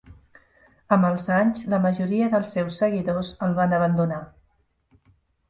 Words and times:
Amb 0.95 1.07
els 1.09 1.27
anys, 1.39 1.61
la 1.73 1.79
majoria 1.83 2.31
dels 2.33 2.55
seus 2.57 2.81
seguidors 2.85 3.31
el 3.49 3.55
van 3.61 3.79
abandonar. 3.83 4.21